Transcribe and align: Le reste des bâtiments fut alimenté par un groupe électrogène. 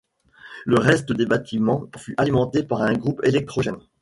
Le 0.65 0.79
reste 0.79 1.11
des 1.11 1.27
bâtiments 1.27 1.87
fut 1.95 2.15
alimenté 2.17 2.63
par 2.63 2.81
un 2.81 2.93
groupe 2.93 3.23
électrogène. 3.23 3.77